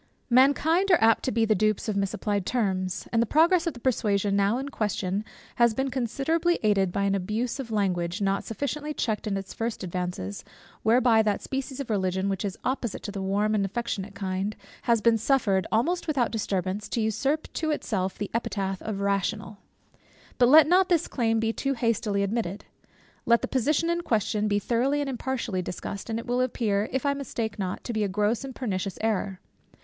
[0.31, 3.79] Mankind are apt to be the dupes of misapplied terms; and the progress of the
[3.79, 5.23] persuasion now in question,
[5.57, 9.83] has been considerably aided by an abuse of language, not sufficiently checked in its first
[9.83, 10.43] advances,
[10.81, 15.01] whereby that species of Religion which is opposite to the warm and affectionate kind, has
[15.01, 19.59] been suffered almost without disturbance, to usurp to itself the epithet of rational.
[20.39, 22.65] But let not this claim be too hastily admitted.
[23.27, 27.05] Let the position in question be thoroughly and impartially discussed, and it will appear, if
[27.05, 29.39] I mistake not, to be a gross and pernicious error.